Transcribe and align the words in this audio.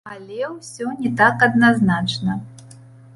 Але 0.11 0.37
ўсё 0.53 0.87
не 1.01 1.11
так 1.19 1.45
адназначна. 1.49 2.39